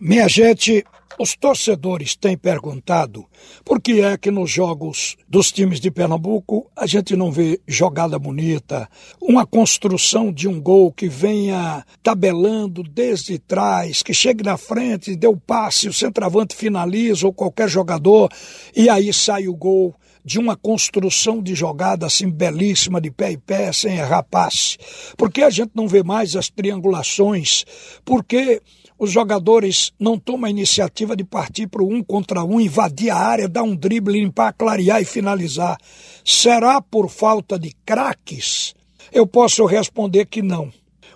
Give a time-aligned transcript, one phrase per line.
[0.00, 0.84] Minha gente,
[1.18, 3.26] os torcedores têm perguntado
[3.64, 8.16] por que é que nos jogos dos times de Pernambuco a gente não vê jogada
[8.16, 8.88] bonita,
[9.20, 15.26] uma construção de um gol que venha tabelando desde trás, que chegue na frente, dê
[15.26, 18.30] o passe, o centroavante finaliza ou qualquer jogador
[18.76, 23.38] e aí sai o gol de uma construção de jogada assim belíssima, de pé e
[23.38, 24.76] pé, sem errar passe.
[25.16, 27.64] Por que a gente não vê mais as triangulações?
[28.04, 28.60] Porque
[28.98, 33.16] os jogadores não tomam a iniciativa de partir para o um contra um, invadir a
[33.16, 35.78] área, dar um drible, limpar, clarear e finalizar.
[36.24, 38.74] Será por falta de craques?
[39.12, 40.72] Eu posso responder que não.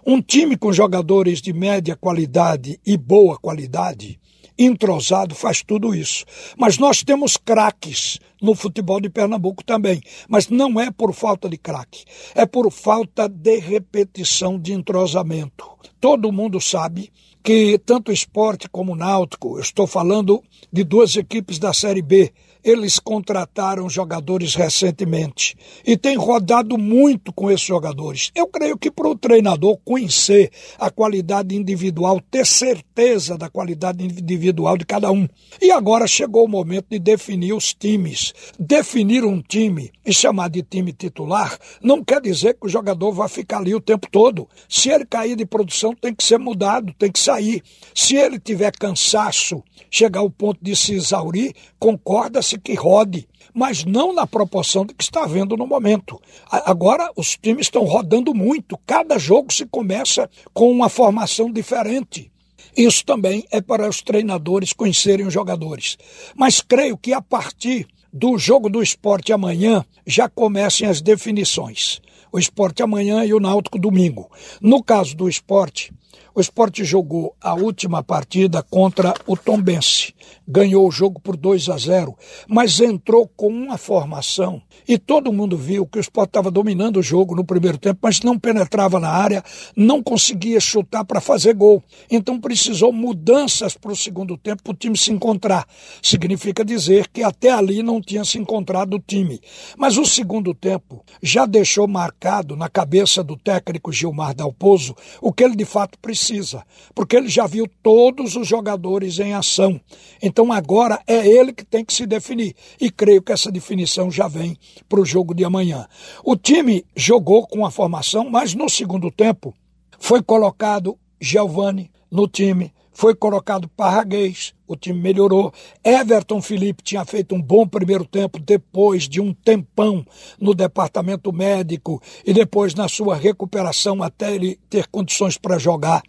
[0.06, 4.18] Um time com jogadores de média qualidade e boa qualidade,
[4.58, 6.24] entrosado, faz tudo isso.
[6.56, 10.00] Mas nós temos craques no futebol de Pernambuco também.
[10.28, 15.66] Mas não é por falta de craque, é por falta de repetição de entrosamento.
[16.00, 22.02] Todo mundo sabe que tanto esporte como náutico, estou falando de duas equipes da Série
[22.02, 22.32] B,
[22.64, 28.30] eles contrataram jogadores recentemente e têm rodado muito com esses jogadores.
[28.34, 34.76] Eu creio que para o treinador conhecer a qualidade individual, ter certeza da qualidade individual
[34.76, 35.28] de cada um.
[35.60, 38.32] E agora chegou o momento de definir os times.
[38.58, 43.28] Definir um time e chamar de time titular não quer dizer que o jogador vai
[43.28, 44.48] ficar ali o tempo todo.
[44.68, 47.62] Se ele cair de produção, tem que ser mudado, tem que sair.
[47.94, 54.12] Se ele tiver cansaço, chegar ao ponto de se exaurir, concorda-se que rode, mas não
[54.12, 56.20] na proporção de que está havendo no momento.
[56.50, 62.30] Agora os times estão rodando muito, cada jogo se começa com uma formação diferente.
[62.76, 65.98] Isso também é para os treinadores conhecerem os jogadores.
[66.34, 72.00] Mas creio que a partir do jogo do esporte amanhã já comecem as definições.
[72.30, 74.30] O esporte amanhã e o Náutico domingo.
[74.60, 75.92] No caso do esporte,
[76.34, 80.14] o esporte jogou a última partida contra o Tombense.
[80.46, 82.16] Ganhou o jogo por 2 a 0,
[82.48, 87.02] mas entrou com uma formação e todo mundo viu que o esporte estava dominando o
[87.02, 89.42] jogo no primeiro tempo, mas não penetrava na área,
[89.76, 91.82] não conseguia chutar para fazer gol.
[92.10, 95.66] Então precisou mudanças para o segundo tempo para o time se encontrar.
[96.02, 99.40] Significa dizer que até ali não tinha se encontrado o time.
[99.76, 105.44] Mas o segundo tempo já deixou marcado na cabeça do técnico Gilmar Dalpozo o que
[105.44, 106.64] ele de fato precisa,
[106.94, 109.80] porque ele já viu todos os jogadores em ação.
[110.22, 112.54] Então agora é ele que tem que se definir.
[112.80, 114.56] E creio que essa definição já vem
[114.88, 115.88] para o jogo de amanhã.
[116.24, 119.52] O time jogou com a formação, mas no segundo tempo
[119.98, 125.52] foi colocado Giovani no time, foi colocado Parraguês, o time melhorou.
[125.82, 130.04] Everton Felipe tinha feito um bom primeiro tempo depois de um tempão
[130.40, 136.02] no departamento médico e depois na sua recuperação até ele ter condições para jogar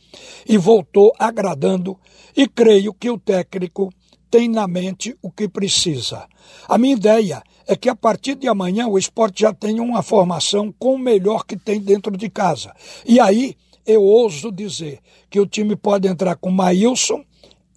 [0.48, 1.98] e voltou agradando
[2.36, 3.90] e creio que o técnico
[4.34, 6.28] tem na mente o que precisa.
[6.68, 10.74] A minha ideia é que a partir de amanhã o esporte já tenha uma formação
[10.80, 12.74] com o melhor que tem dentro de casa.
[13.06, 13.56] E aí
[13.86, 17.24] eu ouso dizer que o time pode entrar com Maílson,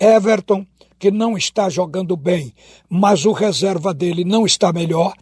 [0.01, 0.67] Everton,
[0.99, 2.55] que não está jogando bem,
[2.89, 5.13] mas o reserva dele não está melhor,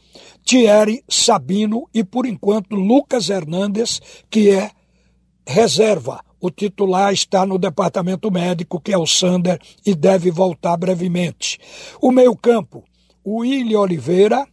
[0.44, 4.00] Thierry, Sabino e, por enquanto, Lucas Hernandes,
[4.30, 4.70] que é
[5.44, 6.23] reserva.
[6.44, 11.58] O titular está no departamento médico, que é o Sander, e deve voltar brevemente.
[12.02, 12.84] O meio-campo,
[13.26, 14.46] William Oliveira,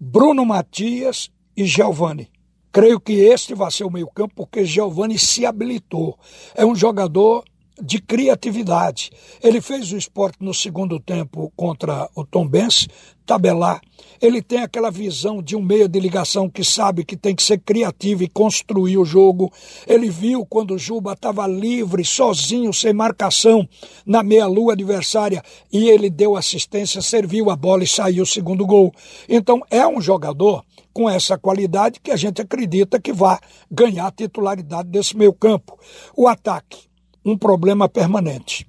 [0.00, 2.28] Bruno Matias e Giovanni.
[2.72, 6.18] Creio que este vai ser o meio-campo porque Giovani se habilitou.
[6.52, 7.44] É um jogador
[7.80, 9.10] de criatividade.
[9.42, 12.88] Ele fez o esporte no segundo tempo contra o Tom Benz,
[13.26, 13.80] tabelar.
[14.20, 17.58] Ele tem aquela visão de um meio de ligação que sabe que tem que ser
[17.58, 19.52] criativo e construir o jogo.
[19.86, 23.68] Ele viu quando o Juba estava livre, sozinho, sem marcação,
[24.06, 28.94] na meia-lua adversária, e ele deu assistência, serviu a bola e saiu o segundo gol.
[29.28, 30.64] Então é um jogador
[30.96, 33.38] com essa qualidade que a gente acredita que vai
[33.70, 35.78] ganhar a titularidade desse meio campo.
[36.16, 36.86] O ataque,
[37.26, 38.64] um problema permanente.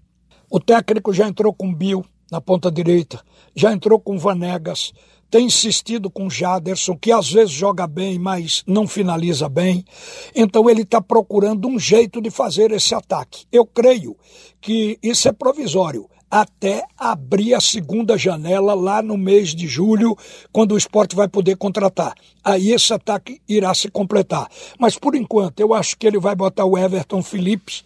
[0.49, 3.21] O técnico já entrou com Bill na ponta direita,
[3.55, 4.91] já entrou com Vanegas,
[5.29, 9.85] tem insistido com Jaderson, que às vezes joga bem, mas não finaliza bem.
[10.33, 13.45] Então ele está procurando um jeito de fazer esse ataque.
[13.51, 14.17] Eu creio
[14.59, 20.17] que isso é provisório até abrir a segunda janela lá no mês de julho,
[20.51, 22.13] quando o esporte vai poder contratar.
[22.43, 24.47] aí esse ataque irá se completar.
[24.79, 27.83] Mas por enquanto, eu acho que ele vai botar o Everton Phillips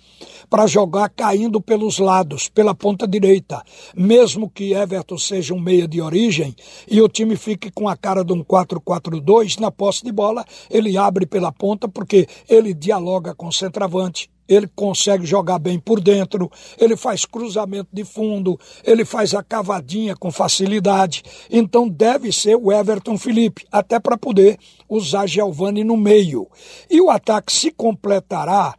[0.49, 3.63] para jogar caindo pelos lados, pela ponta direita.
[3.95, 6.55] Mesmo que Everton seja um meia de origem
[6.89, 10.97] e o time fique com a cara de um 4-4-2, na posse de bola, ele
[10.97, 16.51] abre pela ponta porque ele dialoga com o centroavante ele consegue jogar bem por dentro,
[16.77, 21.23] ele faz cruzamento de fundo, ele faz a cavadinha com facilidade.
[21.49, 24.57] Então deve ser o Everton Felipe, até para poder
[24.89, 26.47] usar Giovani no meio.
[26.89, 28.75] E o ataque se completará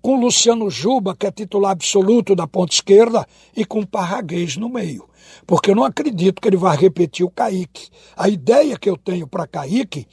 [0.00, 3.26] com Luciano Juba, que é titular absoluto da ponta esquerda,
[3.56, 5.08] e com Parraguês no meio.
[5.44, 7.88] Porque eu não acredito que ele vai repetir o Kaique.
[8.16, 10.06] A ideia que eu tenho para Kaique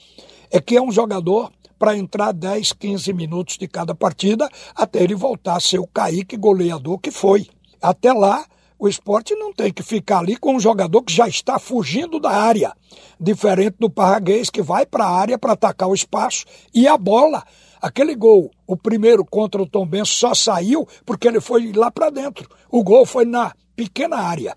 [0.49, 1.51] é que é um jogador
[1.83, 6.37] para entrar 10, 15 minutos de cada partida, até ele voltar a ser o Kaique
[6.37, 7.45] goleador que foi.
[7.81, 8.45] Até lá,
[8.79, 12.29] o esporte não tem que ficar ali com um jogador que já está fugindo da
[12.29, 12.71] área,
[13.19, 17.43] diferente do Parraguês, que vai para a área para atacar o espaço e a bola.
[17.83, 22.09] Aquele gol, o primeiro contra o Tom Benson, só saiu porque ele foi lá para
[22.09, 22.49] dentro.
[22.71, 24.55] O gol foi na pequena área.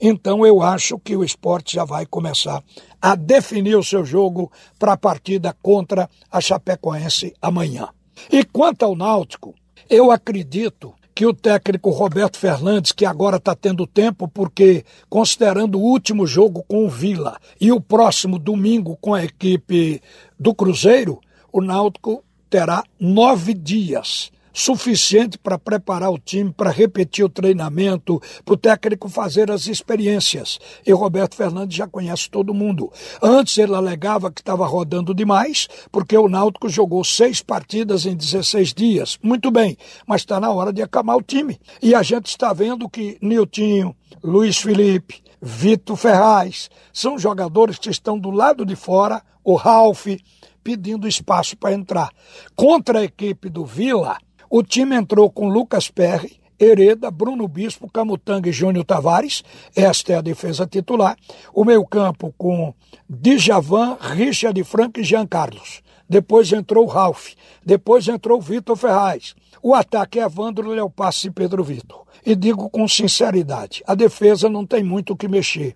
[0.00, 2.62] Então eu acho que o esporte já vai começar
[3.02, 7.88] a definir o seu jogo para a partida contra a Chapecoense amanhã.
[8.30, 9.56] E quanto ao Náutico,
[9.90, 15.82] eu acredito que o técnico Roberto Fernandes, que agora está tendo tempo, porque considerando o
[15.82, 20.00] último jogo com o Vila e o próximo domingo com a equipe
[20.38, 21.18] do Cruzeiro,
[21.52, 28.54] o Náutico terá nove dias suficiente para preparar o time, para repetir o treinamento, para
[28.54, 30.58] o técnico fazer as experiências.
[30.84, 32.92] E Roberto Fernandes já conhece todo mundo.
[33.22, 38.74] Antes ele alegava que estava rodando demais, porque o Náutico jogou seis partidas em 16
[38.74, 39.18] dias.
[39.22, 41.60] Muito bem, mas está na hora de acalmar o time.
[41.80, 48.18] E a gente está vendo que Niltinho, Luiz Felipe, Vitor Ferraz, são jogadores que estão
[48.18, 50.08] do lado de fora, o Ralph,
[50.62, 52.10] pedindo espaço para entrar.
[52.54, 54.18] Contra a equipe do Vila,
[54.50, 59.42] o time entrou com Lucas Perry, Hereda, Bruno Bispo, Camutanga e Júnior Tavares.
[59.74, 61.16] Esta é a defesa titular.
[61.54, 62.74] O meio-campo com
[63.08, 65.82] Djavan, Richard Franco e Jean Carlos.
[66.08, 67.34] Depois entrou o Ralph.
[67.64, 69.34] Depois entrou o Vitor Ferraz.
[69.62, 72.06] O ataque é Evandro Leopasso e Pedro Vitor.
[72.24, 75.74] E digo com sinceridade, a defesa não tem muito o que mexer.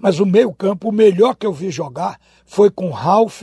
[0.00, 3.42] Mas o meio-campo, o melhor que eu vi jogar foi com Ralph,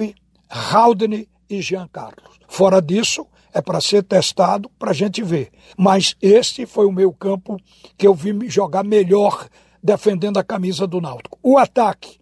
[0.50, 2.39] Haldane e Jean Carlos.
[2.48, 5.50] Fora disso, é para ser testado para a gente ver.
[5.77, 7.57] Mas este foi o meu campo
[7.98, 9.48] que eu vi jogar melhor
[9.83, 11.38] defendendo a camisa do Náutico.
[11.44, 12.19] O ataque,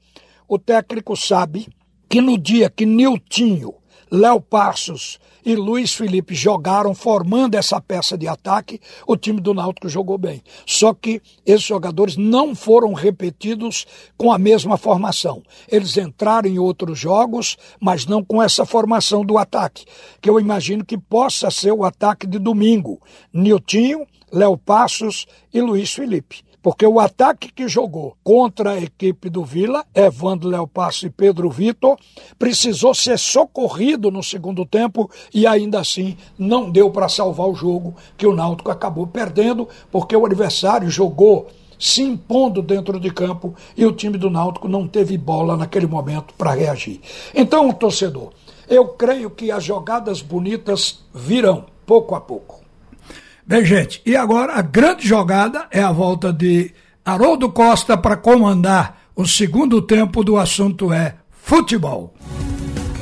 [0.48, 1.68] o técnico sabe
[2.08, 3.76] que no dia que Niltinho
[4.12, 9.88] Léo Passos e Luiz Felipe jogaram formando essa peça de ataque, o time do Náutico
[9.88, 10.42] jogou bem.
[10.66, 13.86] Só que esses jogadores não foram repetidos
[14.18, 15.44] com a mesma formação.
[15.68, 19.86] Eles entraram em outros jogos, mas não com essa formação do ataque,
[20.20, 23.00] que eu imagino que possa ser o ataque de domingo.
[23.32, 26.49] Niltinho, Léo Passos e Luiz Felipe.
[26.62, 31.50] Porque o ataque que jogou contra a equipe do Vila, Evandro Léo Passo e Pedro
[31.50, 31.98] Vitor,
[32.38, 37.96] precisou ser socorrido no segundo tempo e ainda assim não deu para salvar o jogo,
[38.18, 41.48] que o Náutico acabou perdendo, porque o adversário jogou
[41.80, 46.34] se impondo dentro de campo e o time do Náutico não teve bola naquele momento
[46.38, 47.00] para reagir.
[47.34, 48.32] Então, torcedor,
[48.68, 52.59] eu creio que as jogadas bonitas virão pouco a pouco.
[53.50, 56.72] Bem, gente, e agora a grande jogada é a volta de
[57.04, 62.14] Haroldo Costa para comandar o segundo tempo do assunto é futebol.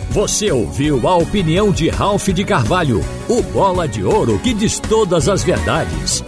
[0.09, 5.27] Você ouviu a opinião de Ralph de Carvalho, o bola de ouro que diz todas
[5.27, 6.23] as verdades.